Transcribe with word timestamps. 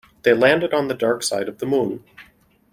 They 0.23 0.33
landed 0.33 0.73
on 0.73 0.87
the 0.87 0.95
dark 0.95 1.21
side 1.21 1.47
of 1.47 1.59
the 1.59 1.67
moon. 1.67 2.03